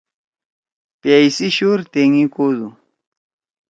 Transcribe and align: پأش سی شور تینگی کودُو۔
پأش 1.01 1.25
سی 1.35 1.47
شور 1.55 1.79
تینگی 1.91 2.25
کودُو۔ 2.33 2.69